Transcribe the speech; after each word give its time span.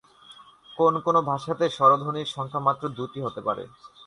কোন 0.77 0.93
কোন 1.05 1.15
ভাষাতে 1.29 1.65
স্বরধ্বনির 1.69 2.33
সংখ্যা 2.35 2.61
মাত্র 2.67 2.83
দুইটি 2.97 3.19
হতে 3.21 3.41
পারে। 3.47 3.63